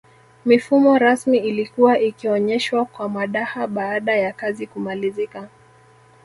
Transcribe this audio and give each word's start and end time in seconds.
Mifumo 0.45 0.97
rasmi 0.97 1.37
ilikuwa 1.37 1.99
ikionyeshwa 1.99 2.85
kwa 2.85 3.09
madaha 3.09 3.67
baada 3.67 4.15
yakazi 4.15 4.67
kumalizika 4.67 5.49